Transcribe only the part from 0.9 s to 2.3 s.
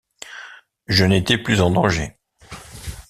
n'étais plus en danger.